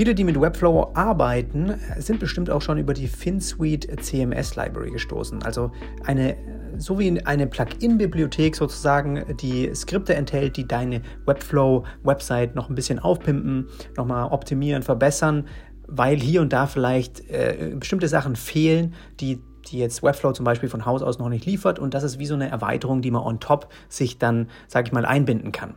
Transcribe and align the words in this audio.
Viele, 0.00 0.14
die 0.14 0.24
mit 0.24 0.40
Webflow 0.40 0.92
arbeiten, 0.94 1.74
sind 1.98 2.20
bestimmt 2.20 2.48
auch 2.48 2.62
schon 2.62 2.78
über 2.78 2.94
die 2.94 3.06
FinSuite 3.06 3.96
CMS 3.96 4.56
Library 4.56 4.92
gestoßen. 4.92 5.42
Also 5.42 5.72
eine, 6.06 6.38
so 6.78 6.98
wie 6.98 7.22
eine 7.26 7.46
Plugin-Bibliothek 7.46 8.56
sozusagen, 8.56 9.36
die 9.42 9.70
Skripte 9.74 10.14
enthält, 10.14 10.56
die 10.56 10.66
deine 10.66 11.02
Webflow-Website 11.26 12.54
noch 12.54 12.70
ein 12.70 12.74
bisschen 12.74 12.98
aufpimpen, 12.98 13.68
nochmal 13.94 14.32
optimieren, 14.32 14.82
verbessern, 14.82 15.46
weil 15.86 16.16
hier 16.16 16.40
und 16.40 16.54
da 16.54 16.66
vielleicht 16.66 17.28
äh, 17.28 17.74
bestimmte 17.78 18.08
Sachen 18.08 18.36
fehlen, 18.36 18.94
die 19.20 19.42
die 19.66 19.78
jetzt 19.78 20.02
Webflow 20.02 20.32
zum 20.32 20.46
Beispiel 20.46 20.70
von 20.70 20.86
Haus 20.86 21.02
aus 21.02 21.18
noch 21.18 21.28
nicht 21.28 21.44
liefert 21.44 21.78
und 21.78 21.92
das 21.92 22.02
ist 22.02 22.18
wie 22.18 22.24
so 22.24 22.32
eine 22.32 22.48
Erweiterung, 22.48 23.02
die 23.02 23.10
man 23.10 23.22
on 23.22 23.40
top 23.40 23.68
sich 23.90 24.16
dann, 24.16 24.48
sage 24.66 24.86
ich 24.86 24.92
mal, 24.92 25.04
einbinden 25.04 25.52
kann. 25.52 25.74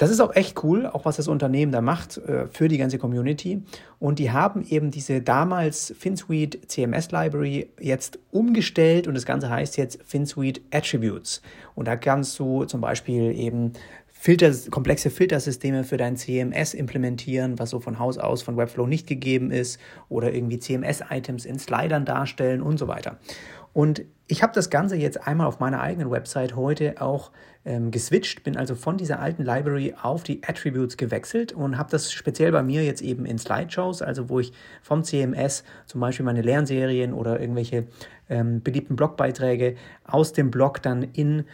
Das 0.00 0.08
ist 0.08 0.20
auch 0.20 0.34
echt 0.34 0.64
cool, 0.64 0.86
auch 0.86 1.04
was 1.04 1.16
das 1.16 1.28
Unternehmen 1.28 1.72
da 1.72 1.82
macht 1.82 2.16
äh, 2.16 2.46
für 2.46 2.68
die 2.68 2.78
ganze 2.78 2.96
Community. 2.96 3.60
Und 3.98 4.18
die 4.18 4.30
haben 4.30 4.64
eben 4.66 4.90
diese 4.90 5.20
damals 5.20 5.94
FinSuite 5.98 6.58
CMS 6.68 7.10
Library 7.10 7.68
jetzt 7.78 8.18
umgestellt 8.30 9.06
und 9.06 9.12
das 9.12 9.26
Ganze 9.26 9.50
heißt 9.50 9.76
jetzt 9.76 10.02
FinSuite 10.06 10.62
Attributes. 10.70 11.42
Und 11.74 11.86
da 11.86 11.96
kannst 11.96 12.38
du 12.38 12.64
zum 12.64 12.80
Beispiel 12.80 13.38
eben 13.38 13.74
Filter, 14.06 14.50
komplexe 14.70 15.10
Filtersysteme 15.10 15.84
für 15.84 15.98
dein 15.98 16.16
CMS 16.16 16.72
implementieren, 16.72 17.58
was 17.58 17.68
so 17.68 17.78
von 17.78 17.98
Haus 17.98 18.16
aus 18.16 18.40
von 18.40 18.56
Webflow 18.56 18.86
nicht 18.86 19.06
gegeben 19.06 19.50
ist, 19.50 19.78
oder 20.08 20.32
irgendwie 20.32 20.58
CMS-Items 20.58 21.44
in 21.44 21.58
Slidern 21.58 22.06
darstellen 22.06 22.62
und 22.62 22.78
so 22.78 22.88
weiter. 22.88 23.18
Und 23.72 24.02
ich 24.26 24.42
habe 24.42 24.52
das 24.52 24.70
Ganze 24.70 24.96
jetzt 24.96 25.26
einmal 25.26 25.46
auf 25.46 25.58
meiner 25.58 25.80
eigenen 25.80 26.10
Website 26.10 26.54
heute 26.56 27.00
auch 27.00 27.30
ähm, 27.64 27.90
geswitcht, 27.90 28.42
bin 28.42 28.56
also 28.56 28.74
von 28.74 28.96
dieser 28.96 29.20
alten 29.20 29.44
Library 29.44 29.94
auf 30.00 30.22
die 30.22 30.42
Attributes 30.46 30.96
gewechselt 30.96 31.52
und 31.52 31.76
habe 31.76 31.90
das 31.90 32.12
speziell 32.12 32.52
bei 32.52 32.62
mir 32.62 32.84
jetzt 32.84 33.02
eben 33.02 33.26
in 33.26 33.38
Slideshows, 33.38 34.02
also 34.02 34.28
wo 34.28 34.40
ich 34.40 34.52
vom 34.82 35.04
CMS 35.04 35.64
zum 35.86 36.00
Beispiel 36.00 36.24
meine 36.24 36.42
Lernserien 36.42 37.12
oder 37.12 37.40
irgendwelche 37.40 37.86
ähm, 38.28 38.62
beliebten 38.62 38.96
Blogbeiträge 38.96 39.76
aus 40.04 40.32
dem 40.32 40.50
Blog 40.50 40.80
dann 40.82 41.02
in 41.02 41.44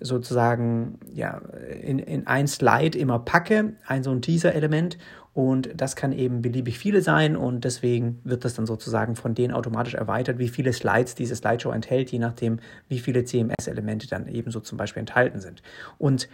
sozusagen 0.00 0.98
ja, 1.12 1.42
in, 1.82 1.98
in 1.98 2.26
ein 2.26 2.48
Slide 2.48 2.98
immer 2.98 3.18
packe, 3.18 3.74
ein 3.86 4.02
so 4.02 4.10
ein 4.10 4.22
Teaser-Element 4.22 4.96
und 5.34 5.70
das 5.74 5.96
kann 5.96 6.12
eben 6.12 6.42
beliebig 6.42 6.78
viele 6.78 7.00
sein 7.00 7.36
und 7.36 7.64
deswegen 7.64 8.20
wird 8.22 8.44
das 8.44 8.54
dann 8.54 8.66
sozusagen 8.66 9.16
von 9.16 9.34
denen 9.34 9.54
automatisch 9.54 9.94
erweitert, 9.94 10.38
wie 10.38 10.48
viele 10.48 10.72
Slides 10.72 11.14
diese 11.14 11.34
Slideshow 11.34 11.70
enthält, 11.70 12.10
je 12.10 12.18
nachdem, 12.18 12.60
wie 12.88 12.98
viele 12.98 13.24
CMS-Elemente 13.24 14.08
dann 14.08 14.28
ebenso 14.28 14.60
zum 14.60 14.76
Beispiel 14.76 15.00
enthalten 15.00 15.40
sind. 15.40 15.62
Und 15.96 16.28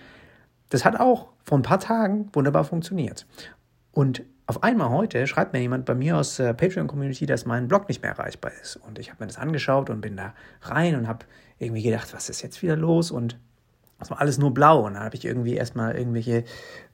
das 0.69 0.85
hat 0.85 0.99
auch 0.99 1.29
vor 1.45 1.59
ein 1.59 1.63
paar 1.63 1.79
Tagen 1.79 2.29
wunderbar 2.33 2.65
funktioniert. 2.65 3.27
Und 3.93 4.25
auf 4.47 4.63
einmal 4.63 4.91
heute 4.91 5.27
schreibt 5.27 5.53
mir 5.53 5.61
jemand 5.61 5.85
bei 5.85 5.95
mir 5.95 6.17
aus 6.17 6.37
der 6.37 6.53
Patreon-Community, 6.53 7.27
dass 7.27 7.47
mein 7.47 7.69
Blog 7.69 7.89
nicht 7.89 8.03
mehr 8.03 8.13
erreichbar 8.13 8.51
ist. 8.63 8.77
Und 8.77 8.99
ich 8.99 9.11
habe 9.11 9.23
mir 9.23 9.29
das 9.29 9.39
angeschaut 9.39 9.91
und 9.91 10.01
bin 10.01 10.17
da 10.17 10.35
rein 10.63 10.97
und 10.97 11.07
habe 11.07 11.25
irgendwie 11.59 11.83
gedacht, 11.83 12.13
was 12.15 12.29
ist 12.29 12.43
jetzt 12.43 12.63
wieder 12.63 12.77
los? 12.77 13.11
Und 13.11 13.39
das 13.99 14.11
war 14.11 14.21
alles 14.21 14.39
nur 14.39 14.55
blau. 14.55 14.87
Und 14.87 14.95
dann 14.95 15.05
habe 15.05 15.17
ich 15.17 15.25
irgendwie 15.25 15.55
erstmal 15.55 15.97
irgendwelche 15.97 16.45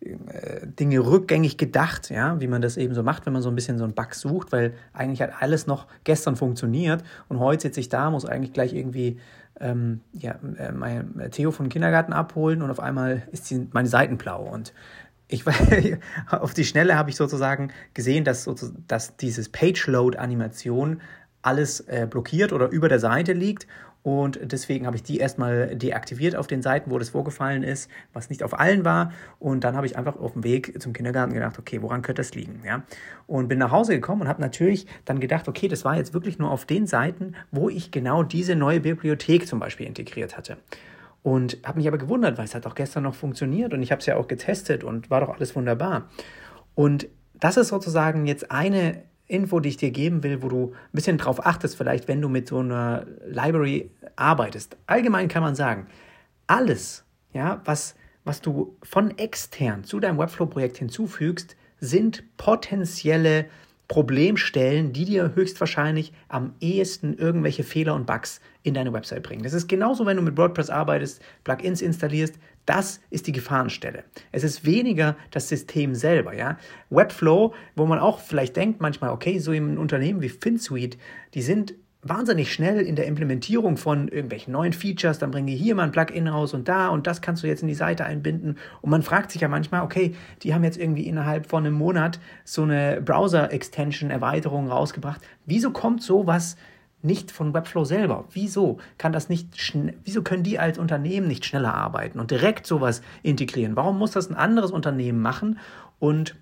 äh, 0.00 0.66
Dinge 0.66 1.00
rückgängig 1.00 1.58
gedacht, 1.58 2.10
ja, 2.10 2.40
wie 2.40 2.46
man 2.46 2.62
das 2.62 2.76
eben 2.76 2.94
so 2.94 3.02
macht, 3.02 3.26
wenn 3.26 3.32
man 3.32 3.42
so 3.42 3.50
ein 3.50 3.54
bisschen 3.54 3.78
so 3.78 3.84
einen 3.84 3.94
Bug 3.94 4.14
sucht, 4.14 4.52
weil 4.52 4.74
eigentlich 4.92 5.22
hat 5.22 5.32
alles 5.40 5.66
noch 5.66 5.86
gestern 6.04 6.36
funktioniert 6.36 7.02
und 7.28 7.38
heute 7.40 7.62
sitze 7.62 7.80
ich 7.80 7.88
da, 7.88 8.10
muss 8.10 8.24
eigentlich 8.24 8.52
gleich 8.52 8.72
irgendwie 8.72 9.18
ähm, 9.60 10.00
ja, 10.12 10.36
äh, 10.58 10.72
mein 10.72 11.18
äh, 11.20 11.30
Theo 11.30 11.50
vom 11.50 11.68
Kindergarten 11.68 12.12
abholen 12.12 12.62
und 12.62 12.70
auf 12.70 12.80
einmal 12.80 13.22
ist 13.32 13.50
die, 13.50 13.68
meine 13.72 13.88
Seiten 13.88 14.16
blau. 14.16 14.42
Und 14.42 14.72
ich 15.28 15.44
auf 16.30 16.54
die 16.54 16.64
Schnelle 16.64 16.96
habe 16.96 17.10
ich 17.10 17.16
sozusagen 17.16 17.70
gesehen, 17.92 18.24
dass, 18.24 18.48
dass 18.88 19.16
dieses 19.16 19.48
Page-Load-Animation 19.50 21.00
alles 21.42 21.80
äh, 21.80 22.06
blockiert 22.08 22.52
oder 22.52 22.68
über 22.70 22.88
der 22.88 22.98
Seite 22.98 23.32
liegt 23.32 23.66
und 24.04 24.38
deswegen 24.42 24.86
habe 24.86 24.96
ich 24.96 25.02
die 25.02 25.16
erstmal 25.16 25.74
deaktiviert 25.76 26.36
auf 26.36 26.46
den 26.46 26.60
Seiten, 26.60 26.90
wo 26.90 26.98
das 26.98 27.08
vorgefallen 27.08 27.62
ist, 27.62 27.90
was 28.12 28.28
nicht 28.28 28.42
auf 28.42 28.60
allen 28.60 28.84
war. 28.84 29.12
Und 29.38 29.64
dann 29.64 29.74
habe 29.76 29.86
ich 29.86 29.96
einfach 29.96 30.16
auf 30.18 30.34
dem 30.34 30.44
Weg 30.44 30.78
zum 30.78 30.92
Kindergarten 30.92 31.32
gedacht, 31.32 31.58
okay, 31.58 31.80
woran 31.80 32.02
könnte 32.02 32.20
das 32.20 32.34
liegen? 32.34 32.60
Ja? 32.66 32.82
Und 33.26 33.48
bin 33.48 33.58
nach 33.58 33.70
Hause 33.70 33.94
gekommen 33.94 34.20
und 34.20 34.28
habe 34.28 34.42
natürlich 34.42 34.86
dann 35.06 35.20
gedacht, 35.20 35.48
okay, 35.48 35.68
das 35.68 35.86
war 35.86 35.96
jetzt 35.96 36.12
wirklich 36.12 36.38
nur 36.38 36.50
auf 36.50 36.66
den 36.66 36.86
Seiten, 36.86 37.34
wo 37.50 37.70
ich 37.70 37.92
genau 37.92 38.22
diese 38.22 38.56
neue 38.56 38.80
Bibliothek 38.80 39.46
zum 39.46 39.58
Beispiel 39.58 39.86
integriert 39.86 40.36
hatte. 40.36 40.58
Und 41.22 41.56
habe 41.64 41.78
mich 41.78 41.88
aber 41.88 41.96
gewundert, 41.96 42.36
weil 42.36 42.44
es 42.44 42.54
hat 42.54 42.66
doch 42.66 42.74
gestern 42.74 43.04
noch 43.04 43.14
funktioniert 43.14 43.72
und 43.72 43.82
ich 43.82 43.90
habe 43.90 44.00
es 44.00 44.06
ja 44.06 44.16
auch 44.16 44.28
getestet 44.28 44.84
und 44.84 45.08
war 45.08 45.22
doch 45.22 45.34
alles 45.34 45.56
wunderbar. 45.56 46.10
Und 46.74 47.08
das 47.32 47.56
ist 47.56 47.68
sozusagen 47.68 48.26
jetzt 48.26 48.50
eine 48.50 49.02
Info, 49.26 49.60
die 49.60 49.70
ich 49.70 49.76
dir 49.76 49.90
geben 49.90 50.22
will, 50.22 50.42
wo 50.42 50.48
du 50.48 50.72
ein 50.72 50.92
bisschen 50.92 51.18
drauf 51.18 51.44
achtest, 51.44 51.76
vielleicht 51.76 52.08
wenn 52.08 52.20
du 52.20 52.28
mit 52.28 52.48
so 52.48 52.58
einer 52.58 53.06
Library 53.26 53.90
arbeitest. 54.16 54.76
Allgemein 54.86 55.28
kann 55.28 55.42
man 55.42 55.54
sagen, 55.54 55.86
alles, 56.46 57.04
ja, 57.32 57.62
was, 57.64 57.94
was 58.24 58.40
du 58.40 58.76
von 58.82 59.16
extern 59.16 59.84
zu 59.84 59.98
deinem 59.98 60.18
Webflow-Projekt 60.18 60.78
hinzufügst, 60.78 61.56
sind 61.80 62.24
potenzielle 62.36 63.46
Problemstellen, 63.88 64.92
die 64.92 65.04
dir 65.04 65.34
höchstwahrscheinlich 65.34 66.12
am 66.28 66.54
ehesten 66.60 67.14
irgendwelche 67.14 67.64
Fehler 67.64 67.94
und 67.94 68.06
Bugs 68.06 68.40
in 68.62 68.72
deine 68.72 68.92
Website 68.94 69.22
bringen. 69.22 69.42
Das 69.42 69.52
ist 69.52 69.68
genauso, 69.68 70.06
wenn 70.06 70.16
du 70.16 70.22
mit 70.22 70.38
WordPress 70.38 70.70
arbeitest, 70.70 71.22
Plugins 71.44 71.82
installierst, 71.82 72.36
das 72.66 73.00
ist 73.10 73.26
die 73.26 73.32
Gefahrenstelle. 73.32 74.04
Es 74.32 74.44
ist 74.44 74.64
weniger 74.64 75.16
das 75.30 75.48
System 75.48 75.94
selber, 75.94 76.34
ja. 76.34 76.58
Webflow, 76.90 77.54
wo 77.76 77.86
man 77.86 77.98
auch 77.98 78.20
vielleicht 78.20 78.56
denkt 78.56 78.80
manchmal, 78.80 79.10
okay, 79.10 79.38
so 79.38 79.52
im 79.52 79.78
Unternehmen 79.78 80.22
wie 80.22 80.28
FinSuite, 80.28 80.98
die 81.34 81.42
sind 81.42 81.74
wahnsinnig 82.04 82.52
schnell 82.52 82.80
in 82.80 82.96
der 82.96 83.06
Implementierung 83.06 83.76
von 83.76 84.08
irgendwelchen 84.08 84.52
neuen 84.52 84.72
Features, 84.72 85.18
dann 85.18 85.30
bringe 85.30 85.52
ich 85.52 85.60
hier 85.60 85.74
mal 85.74 85.84
ein 85.84 85.92
Plugin 85.92 86.28
raus 86.28 86.52
und 86.52 86.68
da 86.68 86.88
und 86.88 87.06
das 87.06 87.22
kannst 87.22 87.42
du 87.42 87.46
jetzt 87.46 87.62
in 87.62 87.68
die 87.68 87.74
Seite 87.74 88.04
einbinden. 88.04 88.58
Und 88.82 88.90
man 88.90 89.02
fragt 89.02 89.30
sich 89.30 89.40
ja 89.40 89.48
manchmal, 89.48 89.82
okay, 89.82 90.14
die 90.42 90.54
haben 90.54 90.64
jetzt 90.64 90.78
irgendwie 90.78 91.06
innerhalb 91.06 91.46
von 91.46 91.64
einem 91.64 91.74
Monat 91.74 92.20
so 92.44 92.62
eine 92.62 93.00
Browser-Extension-Erweiterung 93.02 94.68
rausgebracht. 94.68 95.22
Wieso 95.46 95.70
kommt 95.70 96.02
sowas 96.02 96.56
nicht 97.04 97.30
von 97.30 97.54
Webflow 97.54 97.84
selber? 97.84 98.24
Wieso 98.30 98.78
kann 98.98 99.12
das 99.12 99.28
nicht 99.28 99.48
wieso 100.04 100.22
können 100.22 100.42
die 100.42 100.58
als 100.58 100.78
Unternehmen 100.78 101.28
nicht 101.28 101.44
schneller 101.44 101.74
arbeiten 101.74 102.18
und 102.18 102.30
direkt 102.30 102.66
sowas 102.66 103.02
integrieren? 103.22 103.76
Warum 103.76 103.98
muss 103.98 104.12
das 104.12 104.28
ein 104.28 104.36
anderes 104.36 104.70
Unternehmen 104.70 105.20
machen? 105.20 105.58
Und 105.98 106.36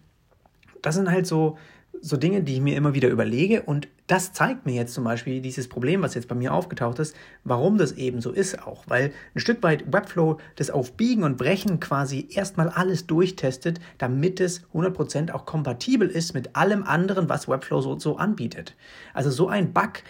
das 0.80 0.94
sind 0.94 1.10
halt 1.10 1.26
so 1.26 1.56
so 2.00 2.16
Dinge, 2.16 2.42
die 2.42 2.54
ich 2.54 2.60
mir 2.60 2.76
immer 2.76 2.94
wieder 2.94 3.08
überlege. 3.08 3.62
Und 3.62 3.86
das 4.08 4.32
zeigt 4.32 4.66
mir 4.66 4.74
jetzt 4.74 4.92
zum 4.92 5.04
Beispiel 5.04 5.40
dieses 5.40 5.68
Problem, 5.68 6.02
was 6.02 6.14
jetzt 6.14 6.26
bei 6.26 6.34
mir 6.34 6.52
aufgetaucht 6.52 6.98
ist, 6.98 7.14
warum 7.44 7.78
das 7.78 7.92
eben 7.92 8.20
so 8.20 8.32
ist 8.32 8.66
auch. 8.66 8.84
Weil 8.88 9.12
ein 9.34 9.40
Stück 9.40 9.62
weit 9.62 9.92
Webflow 9.92 10.38
das 10.56 10.70
auf 10.70 10.94
Biegen 10.96 11.22
und 11.22 11.36
Brechen 11.36 11.78
quasi 11.78 12.28
erstmal 12.30 12.68
alles 12.68 13.06
durchtestet, 13.06 13.78
damit 13.98 14.40
es 14.40 14.64
100% 14.74 15.32
auch 15.32 15.46
kompatibel 15.46 16.08
ist 16.08 16.34
mit 16.34 16.56
allem 16.56 16.82
anderen, 16.82 17.28
was 17.28 17.48
Webflow 17.48 17.80
so, 17.80 17.98
so 17.98 18.16
anbietet. 18.16 18.74
Also 19.14 19.30
so 19.30 19.48
ein 19.48 19.72
Bug 19.72 20.02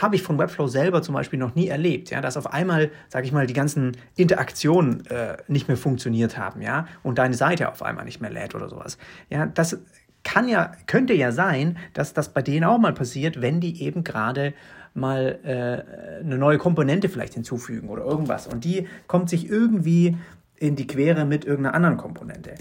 habe 0.00 0.16
ich 0.16 0.22
von 0.22 0.38
Webflow 0.38 0.66
selber 0.66 1.02
zum 1.02 1.14
Beispiel 1.14 1.38
noch 1.38 1.54
nie 1.54 1.68
erlebt, 1.68 2.10
ja, 2.10 2.20
dass 2.20 2.36
auf 2.36 2.52
einmal, 2.52 2.90
sage 3.08 3.26
ich 3.26 3.32
mal, 3.32 3.46
die 3.46 3.54
ganzen 3.54 3.96
Interaktionen 4.16 5.06
äh, 5.06 5.36
nicht 5.48 5.68
mehr 5.68 5.76
funktioniert 5.76 6.38
haben, 6.38 6.62
ja, 6.62 6.86
und 7.02 7.18
deine 7.18 7.34
Seite 7.34 7.70
auf 7.70 7.82
einmal 7.82 8.04
nicht 8.04 8.20
mehr 8.20 8.30
lädt 8.30 8.54
oder 8.54 8.68
sowas. 8.68 8.98
Ja, 9.30 9.46
das 9.46 9.78
kann 10.24 10.48
ja, 10.48 10.72
könnte 10.86 11.14
ja 11.14 11.32
sein, 11.32 11.78
dass 11.94 12.12
das 12.14 12.32
bei 12.32 12.42
denen 12.42 12.64
auch 12.64 12.78
mal 12.78 12.92
passiert, 12.92 13.40
wenn 13.40 13.60
die 13.60 13.82
eben 13.82 14.04
gerade 14.04 14.52
mal 14.94 15.38
äh, 15.44 16.22
eine 16.22 16.38
neue 16.38 16.58
Komponente 16.58 17.08
vielleicht 17.08 17.34
hinzufügen 17.34 17.88
oder 17.88 18.04
irgendwas. 18.04 18.46
Und 18.46 18.64
die 18.64 18.88
kommt 19.06 19.30
sich 19.30 19.48
irgendwie 19.48 20.16
in 20.56 20.76
die 20.76 20.86
Quere 20.86 21.24
mit 21.24 21.44
irgendeiner 21.44 21.74
anderen 21.74 21.96
Komponente. 21.96 22.54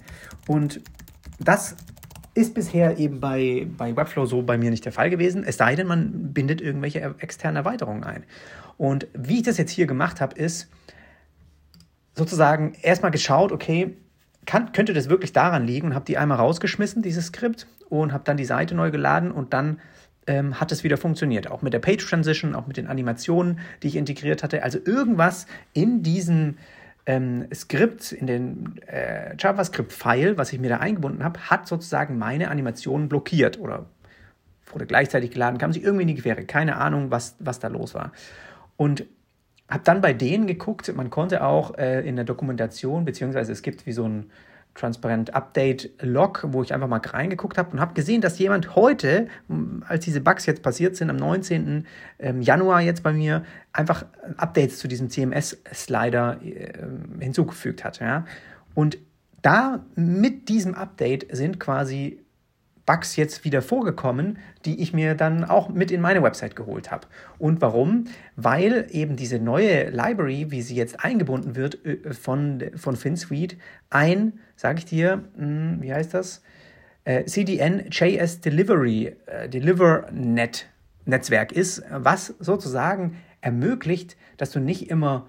Und 0.48 0.82
das 1.40 1.76
ist 2.38 2.54
bisher 2.54 2.98
eben 3.00 3.20
bei, 3.20 3.68
bei 3.78 3.96
Webflow 3.96 4.28
so 4.28 4.44
bei 4.44 4.58
mir 4.58 4.70
nicht 4.70 4.86
der 4.86 4.92
Fall 4.92 5.10
gewesen, 5.10 5.44
es 5.44 5.58
sei 5.58 5.76
denn, 5.76 5.88
man 5.88 6.34
bindet 6.34 6.62
irgendwelche 6.62 7.16
externen 7.18 7.58
Erweiterungen 7.58 8.04
ein. 8.04 8.24
Und 8.78 9.08
wie 9.14 9.38
ich 9.38 9.44
das 9.44 9.58
jetzt 9.58 9.72
hier 9.72 9.88
gemacht 9.88 10.22
habe, 10.22 10.36
ist 10.36 10.70
sozusagen 12.14 12.76
erstmal 12.82 13.12
geschaut, 13.12 13.52
okay, 13.52 13.98
kann, 14.46 14.72
könnte 14.72 14.94
das 14.94 15.10
wirklich 15.10 15.34
daran 15.34 15.66
liegen 15.66 15.88
und 15.88 15.96
habe 15.96 16.06
die 16.06 16.18
einmal 16.18 16.38
rausgeschmissen, 16.38 17.02
dieses 17.02 17.28
Skript, 17.28 17.68
und 17.90 18.14
habe 18.14 18.24
dann 18.24 18.38
die 18.38 18.46
Seite 18.46 18.76
neu 18.76 18.92
geladen 18.92 19.32
und 19.32 19.54
dann 19.54 19.80
ähm, 20.28 20.60
hat 20.60 20.72
es 20.72 20.84
wieder 20.84 20.98
funktioniert. 20.98 21.50
Auch 21.50 21.62
mit 21.62 21.74
der 21.74 21.80
Page 21.80 22.06
Transition, 22.08 22.54
auch 22.54 22.68
mit 22.68 22.78
den 22.78 22.88
Animationen, 22.88 23.60
die 23.82 23.88
ich 23.88 23.96
integriert 23.96 24.44
hatte. 24.44 24.62
Also 24.62 24.78
irgendwas 24.84 25.48
in 25.74 26.04
diesem 26.04 26.58
ähm, 27.08 27.48
Skript, 27.54 28.12
in 28.12 28.28
den 28.28 28.80
äh, 28.86 29.34
JavaScript-File, 29.40 30.38
was 30.38 30.52
ich 30.52 30.60
mir 30.60 30.70
da 30.70 30.78
eingebunden 30.78 31.24
habe, 31.24 31.40
hat 31.50 31.66
sozusagen 31.66 32.18
meine 32.18 32.50
Animationen 32.50 33.08
blockiert 33.08 33.60
oder 33.60 33.86
wurde 34.72 34.86
gleichzeitig 34.86 35.32
geladen, 35.32 35.58
kam 35.58 35.72
sich 35.72 35.84
irgendwie 35.84 36.02
in 36.02 36.10
die 36.10 36.22
Quere. 36.22 36.44
Keine 36.44 36.76
Ahnung, 36.76 37.10
was, 37.10 37.38
was 37.40 37.60
da 37.60 37.70
los 37.70 37.96
war. 37.96 38.12
Und 38.76 39.06
habe 39.70 39.84
dann 39.86 40.02
bei 40.02 40.12
denen 40.12 40.48
geguckt, 40.48 40.94
man 40.94 41.10
konnte 41.10 41.44
auch 41.44 41.78
äh, 41.78 42.06
in 42.08 42.18
der 42.18 42.26
Dokumentation, 42.26 43.06
beziehungsweise 43.06 43.54
es 43.54 43.62
gibt 43.62 43.86
wie 43.86 43.94
so 43.94 44.04
ein 44.04 44.30
Transparent 44.78 45.34
Update 45.34 45.90
Log, 46.02 46.46
wo 46.50 46.64
ich 46.64 46.74
einfach 46.74 46.88
mal 46.88 47.02
reingeguckt 47.04 47.58
habe 47.58 47.72
und 47.72 47.80
habe 47.80 47.94
gesehen, 47.94 48.22
dass 48.22 48.40
jemand 48.40 48.76
heute, 48.76 49.28
als 49.88 50.06
diese 50.06 50.22
Bugs 50.22 50.46
jetzt 50.46 50.62
passiert 50.62 50.96
sind, 50.96 51.10
am 51.10 51.18
19. 51.18 51.86
Ähm, 52.20 52.42
Januar 52.42 52.82
jetzt 52.82 53.04
bei 53.04 53.12
mir, 53.12 53.44
einfach 53.74 54.06
Updates 54.38 54.78
zu 54.80 54.88
diesem 54.88 55.10
CMS-Slider 55.10 56.40
äh, 56.44 56.74
hinzugefügt 57.20 57.84
hat. 57.84 58.00
Ja? 58.00 58.26
Und 58.76 58.98
da 59.42 59.86
mit 59.96 60.50
diesem 60.50 60.76
Update 60.76 61.28
sind 61.36 61.60
quasi 61.60 62.20
Bugs 62.88 63.18
jetzt 63.18 63.44
wieder 63.44 63.62
vorgekommen, 63.62 64.40
die 64.66 64.82
ich 64.82 64.94
mir 64.94 65.14
dann 65.14 65.44
auch 65.44 65.70
mit 65.70 65.92
in 65.92 66.02
meine 66.02 66.24
Website 66.24 66.56
geholt 66.56 66.90
habe. 66.90 67.06
Und 67.38 67.62
warum? 67.62 68.06
Weil 68.36 68.88
eben 68.90 69.18
diese 69.18 69.38
neue 69.38 69.90
Library, 69.90 70.48
wie 70.50 70.64
sie 70.64 70.76
jetzt 70.76 71.04
eingebunden 71.04 71.56
wird 71.56 71.86
äh, 71.86 72.14
von, 72.14 72.64
von 72.76 72.96
FinSuite, 72.96 73.58
ein, 73.92 74.40
sage 74.56 74.80
ich 74.80 74.86
dir, 74.86 75.26
hm, 75.36 75.78
wie 75.82 75.94
heißt 75.94 76.16
das? 76.16 76.42
Äh, 77.04 77.26
CDN 77.26 77.90
JS 77.92 78.42
Delivery, 78.42 79.16
äh, 79.28 79.48
DeliverNet 79.48 80.68
Netzwerk 81.06 81.52
ist, 81.52 81.84
was 81.90 82.36
sozusagen 82.40 83.18
ermöglicht, 83.42 84.18
dass 84.36 84.52
du 84.52 84.60
nicht 84.60 84.90
immer 84.90 85.28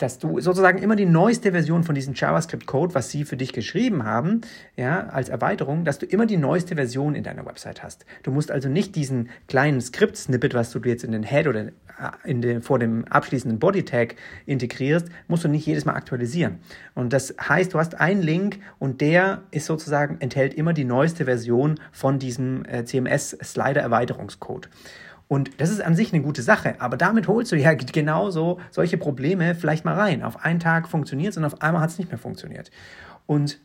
dass 0.00 0.18
du 0.18 0.40
sozusagen 0.40 0.78
immer 0.78 0.96
die 0.96 1.04
neueste 1.04 1.52
Version 1.52 1.84
von 1.84 1.94
diesem 1.94 2.14
JavaScript-Code, 2.14 2.94
was 2.94 3.10
sie 3.10 3.24
für 3.24 3.36
dich 3.36 3.52
geschrieben 3.52 4.04
haben, 4.04 4.40
ja, 4.76 5.06
als 5.08 5.28
Erweiterung, 5.28 5.84
dass 5.84 5.98
du 5.98 6.06
immer 6.06 6.24
die 6.24 6.38
neueste 6.38 6.74
Version 6.74 7.14
in 7.14 7.22
deiner 7.22 7.44
Website 7.44 7.82
hast. 7.82 8.06
Du 8.22 8.30
musst 8.30 8.50
also 8.50 8.70
nicht 8.70 8.96
diesen 8.96 9.28
kleinen 9.46 9.80
Skript-Snippet, 9.80 10.54
was 10.54 10.70
du 10.70 10.80
jetzt 10.80 11.04
in 11.04 11.12
den 11.12 11.22
Head 11.22 11.46
oder 11.46 11.66
äh, 11.66 11.72
in 12.24 12.40
den, 12.40 12.62
vor 12.62 12.78
dem 12.78 13.04
abschließenden 13.04 13.58
Body-Tag 13.58 14.16
integrierst, 14.46 15.08
musst 15.28 15.44
du 15.44 15.48
nicht 15.48 15.66
jedes 15.66 15.84
Mal 15.84 15.94
aktualisieren. 15.94 16.60
Und 16.94 17.12
das 17.12 17.34
heißt, 17.38 17.74
du 17.74 17.78
hast 17.78 18.00
einen 18.00 18.22
Link 18.22 18.58
und 18.78 19.02
der 19.02 19.42
ist 19.50 19.66
sozusagen, 19.66 20.16
enthält 20.20 20.54
immer 20.54 20.72
die 20.72 20.84
neueste 20.84 21.26
Version 21.26 21.78
von 21.92 22.18
diesem 22.18 22.64
äh, 22.64 22.84
CMS-Slider-Erweiterungscode. 22.86 24.70
Und 25.30 25.60
das 25.60 25.70
ist 25.70 25.80
an 25.80 25.94
sich 25.94 26.12
eine 26.12 26.24
gute 26.24 26.42
Sache, 26.42 26.74
aber 26.80 26.96
damit 26.96 27.28
holst 27.28 27.52
du 27.52 27.56
ja 27.56 27.72
genauso 27.74 28.58
solche 28.72 28.98
Probleme 28.98 29.54
vielleicht 29.54 29.84
mal 29.84 29.94
rein. 29.94 30.24
Auf 30.24 30.44
einen 30.44 30.58
Tag 30.58 30.88
funktioniert 30.88 31.30
es 31.30 31.36
und 31.36 31.44
auf 31.44 31.62
einmal 31.62 31.82
hat 31.82 31.90
es 31.90 31.98
nicht 31.98 32.10
mehr 32.10 32.18
funktioniert. 32.18 32.72
Und 33.26 33.60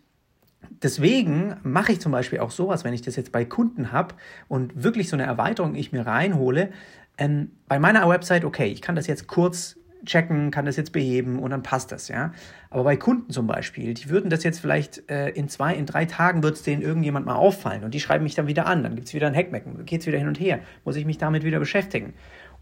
deswegen 0.84 1.56
mache 1.64 1.94
ich 1.94 2.02
zum 2.02 2.12
Beispiel 2.12 2.38
auch 2.38 2.52
sowas, 2.52 2.84
wenn 2.84 2.94
ich 2.94 3.02
das 3.02 3.16
jetzt 3.16 3.32
bei 3.32 3.46
Kunden 3.46 3.92
habe 3.92 4.14
und 4.48 4.84
wirklich 4.84 5.10
so 5.10 5.16
eine 5.16 5.24
Erweiterung 5.24 5.74
ich 5.74 5.92
mir 5.92 6.06
reinhole. 6.06 6.70
Ähm, 7.18 7.50
bei 7.68 7.80
meiner 7.80 8.08
Website, 8.08 8.46
okay, 8.46 8.68
ich 8.68 8.84
kann 8.84 8.96
das 8.96 9.08
jetzt 9.08 9.26
kurz 9.26 9.76
checken, 10.06 10.52
kann 10.52 10.66
das 10.66 10.76
jetzt 10.76 10.92
beheben 10.92 11.40
und 11.40 11.52
dann 11.52 11.64
passt 11.64 11.92
das, 11.92 12.08
ja. 12.08 12.32
Aber 12.70 12.84
bei 12.84 12.98
Kunden 12.98 13.32
zum 13.32 13.48
Beispiel, 13.48 13.94
die 13.94 14.10
würden 14.10 14.30
das 14.30 14.44
jetzt 14.44 14.60
vielleicht 14.60 15.10
äh, 15.10 15.30
in 15.30 15.50
zwei, 15.50 15.74
in 15.76 15.86
drei 15.86 16.06
Tagen 16.06 16.44
wird 16.44 16.56
es 16.56 16.64
denen 16.64 16.82
irgendjemand 16.82 17.26
mal 17.26 17.36
auffallen 17.36 17.84
und 17.84 17.94
die 17.94 18.00
schreiben 18.00 18.24
mich 18.24 18.36
dann 18.36 18.48
wieder 18.48 18.66
an, 18.66 18.84
dann 18.84 18.96
gibt 18.96 19.08
es 19.08 19.14
wieder 19.14 19.28
ein 19.28 19.36
Hackmecken, 19.36 19.86
geht 19.86 20.02
es 20.02 20.08
wieder 20.08 20.18
hin 20.18 20.28
und 20.28 20.40
her, 20.40 20.60
muss 20.84 20.96
ich 20.96 21.06
mich 21.06 21.18
damit 21.18 21.44
wieder 21.44 21.60
beschäftigen. 21.60 22.14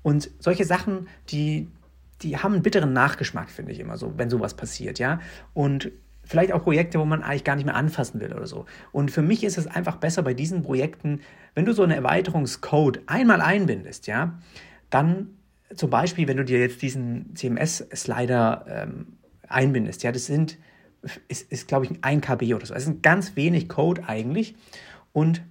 Und 0.02 0.30
solche 0.40 0.66
Sachen, 0.66 1.08
die, 1.30 1.70
die 2.22 2.38
haben 2.38 2.54
einen 2.54 2.64
bitteren 2.64 2.94
Nachgeschmack, 2.94 3.50
finde 3.50 3.72
ich 3.72 3.80
immer 3.80 3.98
so, 3.98 4.14
wenn 4.18 4.30
sowas 4.30 4.54
passiert, 4.54 5.00
ja. 5.00 5.20
Und 5.54 5.92
vielleicht 6.26 6.54
auch 6.54 6.64
Projekte, 6.64 7.00
wo 7.00 7.06
man 7.06 7.24
eigentlich 7.24 7.44
gar 7.44 7.56
nicht 7.56 7.66
mehr 7.66 7.76
anfassen 7.76 8.20
will 8.20 8.34
oder 8.34 8.48
so. 8.48 8.66
Und 8.92 9.12
für 9.12 9.22
mich 9.22 9.44
ist 9.44 9.58
es 9.58 9.68
einfach 9.68 9.98
besser 9.98 10.24
bei 10.24 10.34
diesen 10.34 10.64
Projekten, 10.64 11.22
wenn 11.56 11.66
du 11.66 11.74
so 11.74 11.84
eine 11.84 11.96
Erweiterungscode 11.96 13.02
einmal 13.08 13.42
einbindest, 13.42 14.08
ja, 14.08 14.40
dann 14.90 15.30
zum 15.76 15.90
Beispiel, 15.90 16.28
wenn 16.28 16.38
du 16.38 16.46
dir 16.46 16.60
jetzt 16.60 16.82
diesen 16.82 17.36
CMS-Slider 17.36 18.66
ähm, 18.68 19.18
einbindest, 19.48 20.04
ja, 20.04 20.12
das 20.12 20.26
sind, 20.26 20.58
ist, 21.28 21.52
ist 21.52 21.68
glaube 21.68 21.86
ich, 21.86 21.92
ein 22.02 22.22
KB 22.22 22.54
oder 22.54 22.66
so. 22.66 22.74
Es 22.74 22.88
ist 22.88 23.04
ganz 23.04 23.36
wenig 23.36 23.70
Code 23.70 24.04
eigentlich. 24.08 24.56
Und 25.12 25.42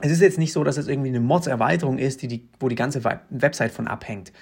es 0.00 0.10
ist 0.10 0.20
jetzt 0.20 0.38
nicht 0.38 0.52
so, 0.52 0.64
dass 0.64 0.76
es 0.76 0.88
irgendwie 0.88 1.08
eine 1.08 1.20
Mods-Erweiterung 1.20 1.98
ist, 1.98 2.22
die 2.22 2.28
die, 2.28 2.48
wo 2.58 2.68
die 2.68 2.74
ganze 2.74 3.02
Website 3.04 3.72
von 3.72 3.86
abhängt. 3.86 4.32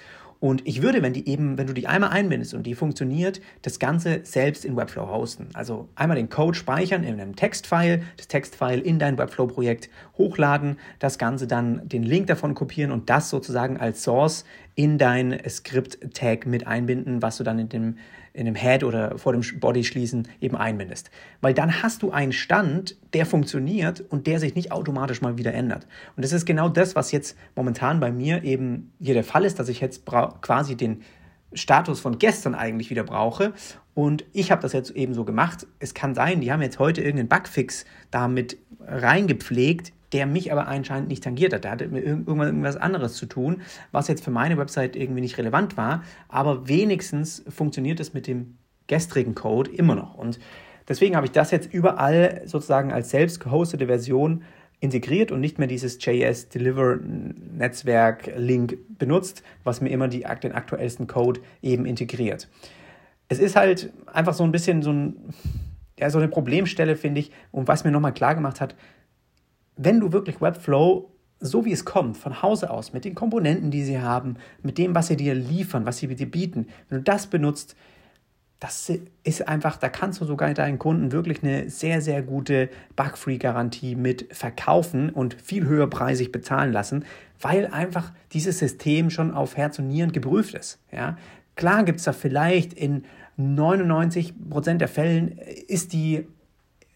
Und 0.43 0.67
ich 0.67 0.81
würde, 0.81 1.01
wenn 1.01 1.13
die 1.13 1.29
eben, 1.29 1.57
wenn 1.57 1.67
du 1.67 1.73
die 1.73 1.87
einmal 1.87 2.09
einbindest 2.09 2.53
und 2.53 2.63
die 2.63 2.75
funktioniert, 2.75 3.39
das 3.61 3.79
Ganze 3.79 4.19
selbst 4.23 4.65
in 4.65 4.75
Webflow 4.75 5.07
hosten. 5.07 5.47
Also 5.53 5.87
einmal 5.95 6.17
den 6.17 6.27
Code 6.27 6.57
speichern 6.57 7.05
in 7.05 7.13
einem 7.13 7.37
Textfile, 7.37 8.01
das 8.17 8.27
Textfile 8.27 8.81
in 8.81 8.99
dein 8.99 9.17
Webflow-Projekt 9.17 9.89
hochladen, 10.17 10.79
das 10.99 11.17
Ganze 11.17 11.47
dann 11.47 11.87
den 11.87 12.03
Link 12.03 12.27
davon 12.27 12.55
kopieren 12.55 12.91
und 12.91 13.09
das 13.09 13.29
sozusagen 13.29 13.77
als 13.77 14.03
Source 14.03 14.43
in 14.75 14.97
dein 14.97 15.39
Script-Tag 15.47 16.45
mit 16.45 16.67
einbinden, 16.67 17.21
was 17.21 17.37
du 17.37 17.43
dann 17.43 17.59
in 17.59 17.69
dem 17.69 17.95
in 18.33 18.45
dem 18.45 18.55
Head 18.55 18.83
oder 18.83 19.17
vor 19.17 19.31
dem 19.31 19.43
Body 19.59 19.83
schließen 19.83 20.27
eben 20.41 20.57
einbindest. 20.57 21.11
Weil 21.41 21.53
dann 21.53 21.83
hast 21.83 22.01
du 22.01 22.11
einen 22.11 22.33
Stand, 22.33 22.97
der 23.13 23.25
funktioniert 23.25 24.01
und 24.09 24.27
der 24.27 24.39
sich 24.39 24.55
nicht 24.55 24.71
automatisch 24.71 25.21
mal 25.21 25.37
wieder 25.37 25.53
ändert. 25.53 25.87
Und 26.15 26.25
das 26.25 26.33
ist 26.33 26.45
genau 26.45 26.67
das, 26.67 26.95
was 26.95 27.11
jetzt 27.11 27.37
momentan 27.55 27.99
bei 27.99 28.11
mir 28.11 28.43
eben 28.43 28.91
hier 28.99 29.13
der 29.13 29.23
Fall 29.23 29.45
ist, 29.45 29.59
dass 29.59 29.69
ich 29.69 29.79
jetzt 29.79 30.03
quasi 30.05 30.75
den 30.75 31.03
Status 31.53 31.99
von 31.99 32.17
gestern 32.17 32.55
eigentlich 32.55 32.89
wieder 32.89 33.03
brauche. 33.03 33.53
Und 33.93 34.25
ich 34.33 34.51
habe 34.51 34.63
das 34.63 34.73
jetzt 34.73 34.89
eben 34.91 35.13
so 35.13 35.23
gemacht. 35.23 35.67
Es 35.77 35.93
kann 35.93 36.15
sein, 36.15 36.41
die 36.41 36.51
haben 36.51 36.63
jetzt 36.63 36.79
heute 36.79 37.01
irgendeinen 37.01 37.29
Bugfix 37.29 37.85
damit 38.09 38.57
reingepflegt, 38.79 39.93
der 40.13 40.27
mich 40.27 40.51
aber 40.51 40.67
anscheinend 40.67 41.09
nicht 41.09 41.23
tangiert 41.23 41.53
hat. 41.53 41.63
Der 41.63 41.71
hatte 41.71 41.87
mit 41.87 42.05
irgendwas, 42.05 42.77
anderes 42.77 43.15
zu 43.15 43.25
tun, 43.25 43.61
was 43.91 44.07
jetzt 44.07 44.23
für 44.23 44.31
meine 44.31 44.57
Website 44.57 44.95
irgendwie 44.95 45.21
nicht 45.21 45.37
relevant 45.37 45.75
war. 45.75 46.03
Aber 46.29 46.67
wenigstens 46.67 47.43
funktioniert 47.49 47.99
es 47.99 48.13
mit 48.13 48.27
dem 48.27 48.57
gestrigen 48.87 49.33
Code 49.33 49.71
immer 49.71 49.95
noch. 49.95 50.15
Und 50.15 50.39
deswegen 50.87 51.15
habe 51.15 51.25
ich 51.25 51.31
das 51.31 51.51
jetzt 51.51 51.73
überall 51.73 52.43
sozusagen 52.45 52.93
als 52.93 53.09
selbst 53.09 53.39
gehostete 53.39 53.87
Version 53.87 54.43
integriert 54.79 55.31
und 55.31 55.39
nicht 55.39 55.59
mehr 55.59 55.67
dieses 55.67 55.97
JS 56.03 56.49
Deliver 56.49 56.97
Netzwerk 56.97 58.33
Link 58.35 58.77
benutzt, 58.89 59.41
was 59.63 59.79
mir 59.79 59.89
immer 59.89 60.09
die, 60.09 60.25
den 60.43 60.51
aktuellsten 60.51 61.07
Code 61.07 61.39
eben 61.61 61.85
integriert. 61.85 62.49
Es 63.29 63.39
ist 63.39 63.55
halt 63.55 63.93
einfach 64.11 64.33
so 64.33 64.43
ein 64.43 64.51
bisschen 64.51 64.81
so, 64.81 64.91
ein, 64.91 65.15
ja, 65.97 66.09
so 66.09 66.17
eine 66.17 66.27
Problemstelle, 66.27 66.97
finde 66.97 67.21
ich, 67.21 67.31
und 67.51 67.69
was 67.69 67.85
mir 67.85 67.91
nochmal 67.91 68.13
klar 68.13 68.35
gemacht 68.35 68.59
hat, 68.59 68.75
wenn 69.75 69.99
du 69.99 70.11
wirklich 70.11 70.41
Webflow 70.41 71.09
so 71.43 71.65
wie 71.65 71.73
es 71.73 71.83
kommt, 71.83 72.17
von 72.17 72.41
Hause 72.41 72.69
aus, 72.69 72.93
mit 72.93 73.05
den 73.05 73.15
Komponenten, 73.15 73.69
die 73.69 73.83
sie 73.83 73.99
haben, 73.99 74.37
mit 74.61 74.77
dem, 74.77 74.95
was 74.95 75.07
sie 75.07 75.17
dir 75.17 75.35
liefern, 75.35 75.85
was 75.85 75.97
sie 75.97 76.07
dir 76.07 76.31
bieten, 76.31 76.67
wenn 76.87 76.99
du 76.99 77.03
das 77.03 77.27
benutzt, 77.27 77.75
das 78.61 78.89
ist 79.25 79.45
einfach, 79.45 79.75
da 79.75 79.89
kannst 79.89 80.21
du 80.21 80.25
sogar 80.25 80.53
deinen 80.53 80.79
Kunden 80.79 81.11
wirklich 81.11 81.43
eine 81.43 81.69
sehr, 81.69 82.01
sehr 82.01 82.21
gute 82.21 82.69
Bug-Free-Garantie 82.95 83.95
mit 83.95 84.33
verkaufen 84.33 85.09
und 85.09 85.33
viel 85.33 85.65
höher 85.65 85.87
preisig 85.89 86.31
bezahlen 86.31 86.71
lassen, 86.71 87.03
weil 87.41 87.67
einfach 87.67 88.13
dieses 88.31 88.59
System 88.59 89.09
schon 89.09 89.31
auf 89.31 89.57
Herz 89.57 89.79
und 89.79 89.89
Nieren 89.89 90.13
geprüft 90.13 90.53
ist. 90.53 90.79
Ja? 90.93 91.17
Klar 91.57 91.83
gibt 91.83 91.99
es 91.99 92.05
da 92.05 92.13
vielleicht 92.13 92.71
in 92.71 93.03
99% 93.37 94.77
der 94.77 94.87
Fällen 94.87 95.37
ist 95.67 95.91
die 95.91 96.25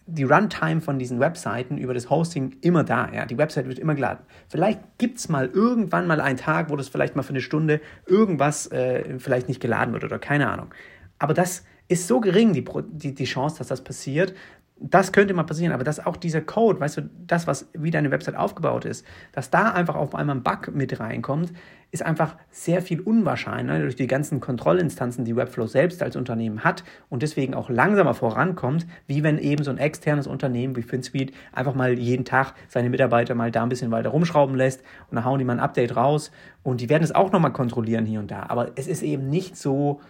die 0.07 0.23
Runtime 0.23 0.79
von 0.81 0.97
diesen 0.97 1.19
Webseiten 1.19 1.77
über 1.77 1.93
das 1.93 2.09
Hosting 2.09 2.55
immer 2.61 2.83
da. 2.83 3.11
Ja? 3.13 3.25
Die 3.25 3.37
Website 3.37 3.67
wird 3.67 3.77
immer 3.77 3.93
geladen. 3.93 4.25
Vielleicht 4.47 4.79
gibt 4.97 5.19
es 5.19 5.27
mal 5.27 5.47
irgendwann 5.47 6.07
mal 6.07 6.21
einen 6.21 6.37
Tag, 6.37 6.69
wo 6.69 6.75
das 6.77 6.87
vielleicht 6.87 7.15
mal 7.15 7.23
für 7.23 7.31
eine 7.31 7.41
Stunde 7.41 7.81
irgendwas 8.05 8.71
äh, 8.71 9.19
vielleicht 9.19 9.49
nicht 9.49 9.59
geladen 9.59 9.93
wird 9.93 10.05
oder 10.05 10.17
keine 10.17 10.49
Ahnung. 10.49 10.73
Aber 11.19 11.33
das 11.33 11.63
ist 11.89 12.07
so 12.07 12.19
gering, 12.19 12.53
die, 12.53 12.65
die, 12.91 13.13
die 13.13 13.25
Chance, 13.25 13.59
dass 13.59 13.67
das 13.67 13.83
passiert, 13.83 14.33
das 14.79 15.11
könnte 15.11 15.33
mal 15.33 15.43
passieren, 15.43 15.73
aber 15.73 15.83
dass 15.83 16.05
auch 16.05 16.17
dieser 16.17 16.41
Code, 16.41 16.79
weißt 16.79 16.97
du, 16.97 17.09
das, 17.25 17.47
was 17.47 17.69
wie 17.73 17.91
deine 17.91 18.11
Website 18.11 18.35
aufgebaut 18.35 18.85
ist, 18.85 19.05
dass 19.31 19.49
da 19.49 19.71
einfach 19.71 19.95
auf 19.95 20.13
einmal 20.13 20.35
ein 20.35 20.43
Bug 20.43 20.73
mit 20.73 20.99
reinkommt, 20.99 21.51
ist 21.91 22.03
einfach 22.03 22.35
sehr 22.51 22.81
viel 22.81 22.99
unwahrscheinlicher 22.99 23.79
durch 23.79 23.95
die 23.95 24.07
ganzen 24.07 24.39
Kontrollinstanzen, 24.39 25.23
die 25.25 25.35
Webflow 25.35 25.67
selbst 25.67 26.03
als 26.03 26.15
Unternehmen 26.15 26.63
hat 26.63 26.83
und 27.09 27.23
deswegen 27.23 27.53
auch 27.53 27.69
langsamer 27.69 28.13
vorankommt, 28.13 28.85
wie 29.07 29.23
wenn 29.23 29.37
eben 29.37 29.63
so 29.63 29.71
ein 29.71 29.77
externes 29.77 30.27
Unternehmen 30.27 30.75
wie 30.75 30.81
FinSuite 30.81 31.33
einfach 31.53 31.75
mal 31.75 31.97
jeden 31.97 32.25
Tag 32.25 32.53
seine 32.67 32.89
Mitarbeiter 32.89 33.35
mal 33.35 33.51
da 33.51 33.63
ein 33.63 33.69
bisschen 33.69 33.91
weiter 33.91 34.09
rumschrauben 34.09 34.55
lässt 34.55 34.81
und 35.09 35.15
dann 35.15 35.25
hauen 35.25 35.39
die 35.39 35.45
mal 35.45 35.53
ein 35.53 35.59
Update 35.59 35.95
raus 35.95 36.31
und 36.61 36.81
die 36.81 36.89
werden 36.89 37.03
es 37.03 37.15
auch 37.15 37.31
nochmal 37.31 37.53
kontrollieren 37.53 38.05
hier 38.05 38.19
und 38.19 38.29
da. 38.29 38.43
Aber 38.49 38.71
es 38.75 38.87
ist 38.87 39.01
eben 39.01 39.29
nicht 39.29 39.55
so, 39.55 40.01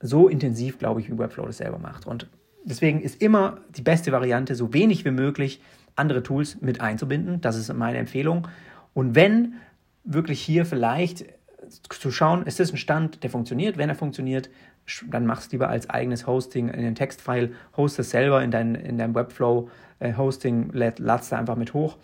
so 0.00 0.28
intensiv, 0.28 0.78
glaube 0.78 1.00
ich, 1.00 1.10
wie 1.10 1.18
Webflow 1.18 1.44
das 1.44 1.58
selber 1.58 1.78
macht. 1.78 2.06
Und 2.06 2.28
Deswegen 2.70 3.00
ist 3.00 3.20
immer 3.20 3.58
die 3.76 3.82
beste 3.82 4.12
Variante, 4.12 4.54
so 4.54 4.72
wenig 4.72 5.04
wie 5.04 5.10
möglich 5.10 5.60
andere 5.96 6.22
Tools 6.22 6.60
mit 6.60 6.80
einzubinden. 6.80 7.40
Das 7.40 7.56
ist 7.56 7.72
meine 7.74 7.98
Empfehlung. 7.98 8.46
Und 8.94 9.16
wenn 9.16 9.54
wirklich 10.04 10.40
hier 10.40 10.64
vielleicht 10.64 11.24
zu 11.88 12.12
schauen, 12.12 12.46
ist 12.46 12.60
das 12.60 12.72
ein 12.72 12.76
Stand, 12.76 13.24
der 13.24 13.30
funktioniert? 13.30 13.76
Wenn 13.76 13.88
er 13.88 13.96
funktioniert, 13.96 14.50
dann 15.08 15.26
mach 15.26 15.40
es 15.40 15.50
lieber 15.50 15.68
als 15.68 15.90
eigenes 15.90 16.28
Hosting 16.28 16.68
in 16.68 16.82
den 16.82 16.94
Textfile, 16.94 17.50
host 17.76 17.98
es 17.98 18.10
selber 18.10 18.42
in, 18.42 18.52
dein, 18.52 18.76
in 18.76 18.98
deinem 18.98 19.16
Webflow-Hosting, 19.16 20.72
äh, 20.72 20.92
lad's 20.96 21.28
da 21.28 21.38
einfach 21.38 21.56
mit 21.56 21.74
hoch 21.74 21.98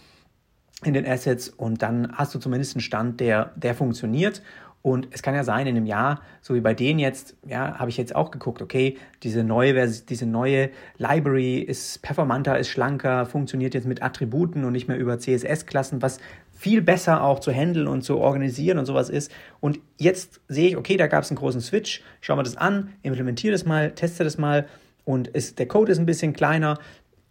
in 0.84 0.94
den 0.94 1.06
Assets 1.06 1.48
und 1.48 1.80
dann 1.80 2.12
hast 2.12 2.34
du 2.34 2.38
zumindest 2.38 2.74
einen 2.74 2.82
Stand, 2.82 3.20
der, 3.20 3.52
der 3.56 3.74
funktioniert 3.74 4.42
Und 4.86 5.08
es 5.10 5.20
kann 5.20 5.34
ja 5.34 5.42
sein, 5.42 5.66
in 5.66 5.76
einem 5.76 5.86
Jahr, 5.86 6.20
so 6.40 6.54
wie 6.54 6.60
bei 6.60 6.72
denen 6.72 7.00
jetzt, 7.00 7.34
ja, 7.44 7.76
habe 7.76 7.90
ich 7.90 7.96
jetzt 7.96 8.14
auch 8.14 8.30
geguckt, 8.30 8.62
okay, 8.62 8.96
diese 9.24 9.42
neue, 9.42 9.88
diese 9.88 10.26
neue 10.26 10.70
Library 10.96 11.58
ist 11.58 12.02
performanter, 12.02 12.56
ist 12.56 12.68
schlanker, 12.68 13.26
funktioniert 13.26 13.74
jetzt 13.74 13.88
mit 13.88 14.00
Attributen 14.00 14.64
und 14.64 14.70
nicht 14.70 14.86
mehr 14.86 14.96
über 14.96 15.18
CSS-Klassen, 15.18 16.02
was 16.02 16.20
viel 16.52 16.82
besser 16.82 17.24
auch 17.24 17.40
zu 17.40 17.50
handeln 17.50 17.88
und 17.88 18.02
zu 18.02 18.18
organisieren 18.18 18.78
und 18.78 18.86
sowas 18.86 19.10
ist. 19.10 19.32
Und 19.58 19.80
jetzt 19.98 20.40
sehe 20.46 20.68
ich, 20.68 20.76
okay, 20.76 20.96
da 20.96 21.08
gab 21.08 21.24
es 21.24 21.32
einen 21.32 21.38
großen 21.38 21.62
Switch, 21.62 22.04
schau 22.20 22.36
mir 22.36 22.44
das 22.44 22.56
an, 22.56 22.92
implementiere 23.02 23.50
das 23.50 23.64
mal, 23.64 23.90
teste 23.90 24.22
das 24.22 24.38
mal 24.38 24.68
und 25.04 25.26
ist, 25.26 25.58
der 25.58 25.66
Code 25.66 25.90
ist 25.90 25.98
ein 25.98 26.06
bisschen 26.06 26.32
kleiner, 26.32 26.78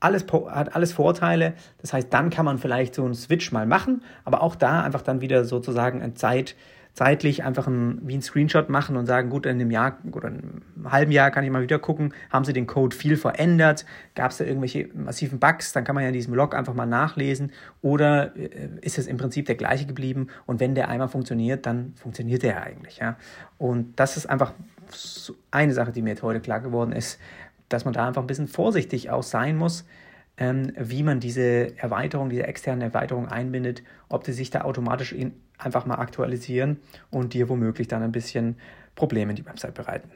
alles, 0.01 0.25
hat 0.49 0.75
alles 0.75 0.91
Vorteile. 0.91 1.53
Das 1.77 1.93
heißt, 1.93 2.11
dann 2.11 2.31
kann 2.31 2.43
man 2.43 2.57
vielleicht 2.57 2.95
so 2.95 3.05
einen 3.05 3.15
Switch 3.15 3.53
mal 3.53 3.65
machen, 3.65 4.03
aber 4.25 4.43
auch 4.43 4.55
da 4.55 4.83
einfach 4.83 5.03
dann 5.03 5.21
wieder 5.21 5.45
sozusagen 5.45 6.01
eine 6.01 6.15
Zeit, 6.15 6.57
zeitlich 6.95 7.43
einfach 7.43 7.67
ein, 7.67 7.99
wie 8.07 8.15
ein 8.15 8.21
Screenshot 8.21 8.69
machen 8.69 8.95
und 8.95 9.05
sagen, 9.05 9.29
gut, 9.29 9.45
in 9.45 9.59
einem 9.59 9.69
Jahr 9.69 9.97
oder 10.13 10.29
einem 10.29 10.61
halben 10.85 11.11
Jahr 11.11 11.29
kann 11.29 11.43
ich 11.43 11.51
mal 11.51 11.61
wieder 11.61 11.77
gucken, 11.77 12.13
haben 12.29 12.45
sie 12.45 12.53
den 12.53 12.67
Code 12.67 12.95
viel 12.95 13.17
verändert, 13.17 13.85
gab 14.15 14.31
es 14.31 14.37
da 14.37 14.45
irgendwelche 14.45 14.89
massiven 14.93 15.37
Bugs, 15.37 15.73
dann 15.73 15.83
kann 15.83 15.93
man 15.93 16.03
ja 16.03 16.07
in 16.07 16.13
diesem 16.13 16.33
Log 16.33 16.55
einfach 16.55 16.73
mal 16.73 16.85
nachlesen 16.85 17.51
oder 17.81 18.33
äh, 18.37 18.69
ist 18.79 18.97
es 18.97 19.07
im 19.07 19.17
Prinzip 19.17 19.45
der 19.45 19.55
gleiche 19.55 19.85
geblieben 19.85 20.27
und 20.45 20.61
wenn 20.61 20.73
der 20.73 20.87
einmal 20.87 21.09
funktioniert, 21.09 21.65
dann 21.65 21.93
funktioniert 21.95 22.43
der 22.43 22.63
eigentlich. 22.63 22.97
Ja? 22.97 23.17
Und 23.57 23.99
das 23.99 24.15
ist 24.15 24.27
einfach 24.27 24.53
eine 25.51 25.73
Sache, 25.73 25.91
die 25.91 26.01
mir 26.01 26.11
jetzt 26.11 26.23
heute 26.23 26.39
klar 26.39 26.61
geworden 26.61 26.93
ist, 26.93 27.19
dass 27.67 27.83
man 27.83 27.93
da 27.93 28.07
einfach 28.07 28.21
ein 28.21 28.27
bisschen 28.27 28.47
vorsichtig 28.47 29.09
auch 29.09 29.23
sein 29.23 29.57
muss, 29.57 29.85
ähm, 30.37 30.71
wie 30.77 31.03
man 31.03 31.19
diese 31.19 31.77
Erweiterung, 31.77 32.29
diese 32.29 32.47
externen 32.47 32.81
Erweiterung 32.81 33.27
einbindet, 33.27 33.83
ob 34.07 34.23
die 34.23 34.31
sich 34.31 34.49
da 34.49 34.61
automatisch 34.61 35.11
in, 35.11 35.33
einfach 35.57 35.85
mal 35.85 35.95
aktualisieren 35.95 36.77
und 37.09 37.33
dir 37.33 37.49
womöglich 37.49 37.87
dann 37.87 38.03
ein 38.03 38.11
bisschen 38.11 38.57
Probleme 38.95 39.31
in 39.31 39.35
die 39.35 39.45
Website 39.45 39.73
bereiten. 39.73 40.09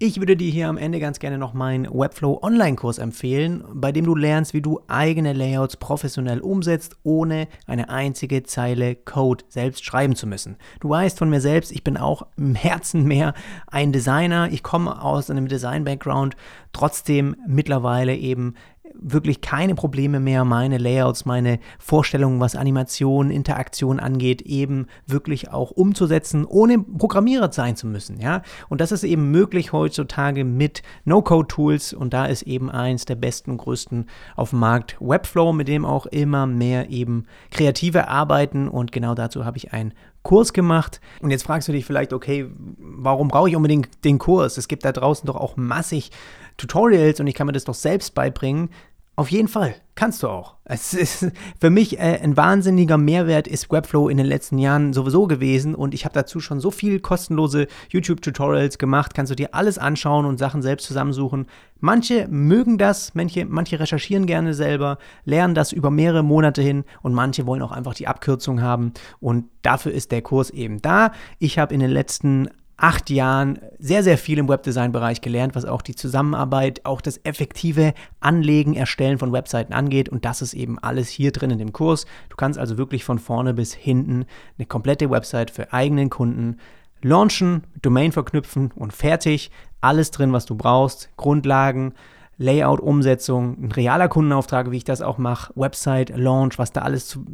Ich 0.00 0.18
würde 0.18 0.36
dir 0.36 0.50
hier 0.50 0.68
am 0.68 0.76
Ende 0.76 0.98
ganz 0.98 1.20
gerne 1.20 1.38
noch 1.38 1.54
meinen 1.54 1.86
Webflow 1.86 2.40
Online-Kurs 2.42 2.98
empfehlen, 2.98 3.62
bei 3.72 3.92
dem 3.92 4.04
du 4.04 4.16
lernst, 4.16 4.52
wie 4.52 4.60
du 4.60 4.80
eigene 4.88 5.32
Layouts 5.32 5.76
professionell 5.76 6.40
umsetzt, 6.40 6.96
ohne 7.04 7.46
eine 7.68 7.90
einzige 7.90 8.42
Zeile 8.42 8.96
Code 8.96 9.44
selbst 9.48 9.84
schreiben 9.84 10.16
zu 10.16 10.26
müssen. 10.26 10.56
Du 10.80 10.88
weißt 10.88 11.16
von 11.16 11.30
mir 11.30 11.40
selbst, 11.40 11.70
ich 11.70 11.84
bin 11.84 11.96
auch 11.96 12.26
im 12.36 12.56
Herzen 12.56 13.04
mehr 13.04 13.34
ein 13.68 13.92
Designer. 13.92 14.48
Ich 14.50 14.64
komme 14.64 15.00
aus 15.00 15.30
einem 15.30 15.46
Design-Background, 15.46 16.34
trotzdem 16.72 17.36
mittlerweile 17.46 18.16
eben 18.16 18.56
wirklich 19.00 19.40
keine 19.40 19.74
Probleme 19.74 20.20
mehr, 20.20 20.44
meine 20.44 20.78
Layouts, 20.78 21.24
meine 21.24 21.58
Vorstellungen, 21.78 22.40
was 22.40 22.56
Animation, 22.56 23.30
Interaktion 23.30 24.00
angeht, 24.00 24.42
eben 24.42 24.86
wirklich 25.06 25.50
auch 25.50 25.70
umzusetzen, 25.70 26.44
ohne 26.44 26.78
Programmierer 26.78 27.52
sein 27.52 27.76
zu 27.76 27.86
müssen. 27.86 28.20
Ja? 28.20 28.42
Und 28.68 28.80
das 28.80 28.92
ist 28.92 29.04
eben 29.04 29.30
möglich 29.30 29.72
heutzutage 29.72 30.44
mit 30.44 30.82
No-Code-Tools 31.04 31.92
und 31.92 32.14
da 32.14 32.26
ist 32.26 32.42
eben 32.42 32.70
eins 32.70 33.04
der 33.04 33.16
besten 33.16 33.56
größten 33.56 34.06
auf 34.36 34.50
dem 34.50 34.60
Markt 34.60 34.96
Webflow, 35.00 35.52
mit 35.52 35.68
dem 35.68 35.84
auch 35.84 36.06
immer 36.06 36.46
mehr 36.46 36.90
eben 36.90 37.26
Kreative 37.50 38.08
arbeiten 38.08 38.68
und 38.68 38.92
genau 38.92 39.14
dazu 39.14 39.44
habe 39.44 39.58
ich 39.58 39.72
ein 39.72 39.92
Kurs 40.24 40.52
gemacht. 40.52 41.00
Und 41.20 41.30
jetzt 41.30 41.44
fragst 41.44 41.68
du 41.68 41.72
dich 41.72 41.84
vielleicht, 41.84 42.12
okay, 42.12 42.50
warum 42.78 43.28
brauche 43.28 43.48
ich 43.48 43.54
unbedingt 43.54 44.04
den 44.04 44.18
Kurs? 44.18 44.56
Es 44.56 44.66
gibt 44.66 44.84
da 44.84 44.90
draußen 44.90 45.26
doch 45.26 45.36
auch 45.36 45.56
massig 45.56 46.10
Tutorials 46.56 47.20
und 47.20 47.26
ich 47.26 47.34
kann 47.34 47.46
mir 47.46 47.52
das 47.52 47.64
doch 47.64 47.74
selbst 47.74 48.14
beibringen. 48.14 48.70
Auf 49.16 49.30
jeden 49.30 49.46
Fall, 49.46 49.76
kannst 49.94 50.24
du 50.24 50.28
auch. 50.28 50.56
Es 50.64 50.92
ist 50.92 51.30
für 51.60 51.70
mich 51.70 52.00
äh, 52.00 52.18
ein 52.20 52.36
wahnsinniger 52.36 52.98
Mehrwert 52.98 53.46
ist 53.46 53.70
Webflow 53.70 54.08
in 54.08 54.16
den 54.16 54.26
letzten 54.26 54.58
Jahren 54.58 54.92
sowieso 54.92 55.28
gewesen 55.28 55.76
und 55.76 55.94
ich 55.94 56.04
habe 56.04 56.14
dazu 56.14 56.40
schon 56.40 56.58
so 56.58 56.72
viel 56.72 56.98
kostenlose 56.98 57.68
YouTube-Tutorials 57.90 58.78
gemacht. 58.78 59.14
Kannst 59.14 59.30
du 59.30 59.36
dir 59.36 59.54
alles 59.54 59.78
anschauen 59.78 60.26
und 60.26 60.38
Sachen 60.38 60.62
selbst 60.62 60.86
zusammensuchen. 60.86 61.46
Manche 61.78 62.26
mögen 62.26 62.76
das, 62.76 63.14
manche, 63.14 63.44
manche 63.44 63.78
recherchieren 63.78 64.26
gerne 64.26 64.52
selber, 64.52 64.98
lernen 65.24 65.54
das 65.54 65.70
über 65.70 65.92
mehrere 65.92 66.24
Monate 66.24 66.60
hin 66.60 66.82
und 67.02 67.14
manche 67.14 67.46
wollen 67.46 67.62
auch 67.62 67.72
einfach 67.72 67.94
die 67.94 68.08
Abkürzung 68.08 68.62
haben 68.62 68.94
und 69.20 69.44
dafür 69.62 69.92
ist 69.92 70.10
der 70.10 70.22
Kurs 70.22 70.50
eben 70.50 70.82
da. 70.82 71.12
Ich 71.38 71.60
habe 71.60 71.72
in 71.72 71.78
den 71.78 71.90
letzten 71.90 72.48
acht 72.76 73.10
Jahren 73.10 73.60
sehr, 73.78 74.02
sehr 74.02 74.18
viel 74.18 74.38
im 74.38 74.48
Webdesign-Bereich 74.48 75.20
gelernt, 75.20 75.54
was 75.54 75.64
auch 75.64 75.82
die 75.82 75.94
Zusammenarbeit, 75.94 76.84
auch 76.84 77.00
das 77.00 77.20
effektive 77.24 77.94
Anlegen, 78.20 78.74
Erstellen 78.74 79.18
von 79.18 79.32
Webseiten 79.32 79.72
angeht. 79.72 80.08
Und 80.08 80.24
das 80.24 80.42
ist 80.42 80.54
eben 80.54 80.78
alles 80.78 81.08
hier 81.08 81.32
drin 81.32 81.50
in 81.50 81.58
dem 81.58 81.72
Kurs. 81.72 82.06
Du 82.30 82.36
kannst 82.36 82.58
also 82.58 82.76
wirklich 82.76 83.04
von 83.04 83.18
vorne 83.18 83.54
bis 83.54 83.74
hinten 83.74 84.26
eine 84.58 84.66
komplette 84.66 85.10
Website 85.10 85.50
für 85.50 85.72
eigenen 85.72 86.10
Kunden 86.10 86.58
launchen, 87.02 87.64
Domain 87.82 88.12
verknüpfen 88.12 88.72
und 88.74 88.92
fertig. 88.92 89.50
Alles 89.80 90.10
drin, 90.10 90.32
was 90.32 90.46
du 90.46 90.56
brauchst. 90.56 91.10
Grundlagen, 91.16 91.92
Layout, 92.36 92.80
Umsetzung, 92.80 93.56
ein 93.62 93.72
realer 93.72 94.08
Kundenauftrag, 94.08 94.70
wie 94.70 94.78
ich 94.78 94.84
das 94.84 95.02
auch 95.02 95.18
mache, 95.18 95.52
Website, 95.54 96.16
Launch, 96.16 96.58
was 96.58 96.72
da 96.72 96.82
alles 96.82 97.06
zu, 97.06 97.24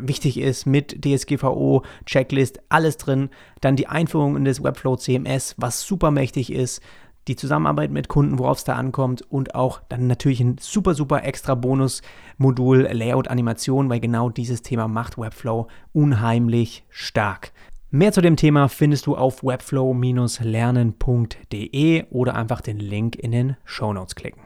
wichtig 0.00 0.38
ist 0.38 0.66
mit 0.66 1.04
DSGVO, 1.04 1.82
Checklist, 2.06 2.60
alles 2.68 2.96
drin. 2.96 3.30
Dann 3.60 3.76
die 3.76 3.86
Einführung 3.86 4.36
in 4.36 4.44
das 4.44 4.60
Webflow 4.62 4.96
CMS, 4.96 5.54
was 5.58 5.82
super 5.82 6.10
mächtig 6.10 6.52
ist. 6.52 6.80
Die 7.28 7.36
Zusammenarbeit 7.36 7.92
mit 7.92 8.08
Kunden, 8.08 8.40
worauf 8.40 8.58
es 8.58 8.64
da 8.64 8.74
ankommt 8.74 9.22
und 9.22 9.54
auch 9.54 9.80
dann 9.88 10.08
natürlich 10.08 10.40
ein 10.40 10.56
super, 10.58 10.94
super 10.94 11.22
extra 11.22 11.54
Bonus-Modul 11.54 12.88
Layout 12.90 13.28
Animation, 13.28 13.88
weil 13.88 14.00
genau 14.00 14.28
dieses 14.28 14.62
Thema 14.62 14.88
macht 14.88 15.18
Webflow 15.18 15.68
unheimlich 15.92 16.84
stark. 16.88 17.52
Mehr 17.90 18.10
zu 18.10 18.22
dem 18.22 18.34
Thema 18.36 18.68
findest 18.68 19.06
du 19.06 19.16
auf 19.16 19.44
webflow-lernen.de 19.44 22.04
oder 22.10 22.34
einfach 22.34 22.60
den 22.60 22.78
Link 22.78 23.14
in 23.16 23.30
den 23.30 23.56
Show 23.64 23.92
Notes 23.92 24.16
klicken. 24.16 24.41